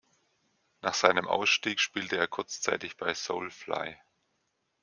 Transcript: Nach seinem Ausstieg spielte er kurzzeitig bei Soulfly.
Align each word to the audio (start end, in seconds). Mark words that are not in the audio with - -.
Nach 0.81 0.95
seinem 0.95 1.27
Ausstieg 1.27 1.79
spielte 1.79 2.17
er 2.17 2.25
kurzzeitig 2.25 2.97
bei 2.97 3.13
Soulfly. 3.13 3.97